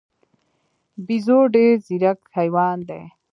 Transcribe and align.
بیزو 1.05 1.39
ډېر 1.55 1.73
ځیرک 1.87 2.19
حیوان 2.37 2.77
دی. 2.89 3.01